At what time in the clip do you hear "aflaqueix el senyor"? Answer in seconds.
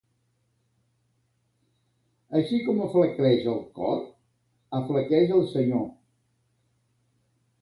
4.81-5.89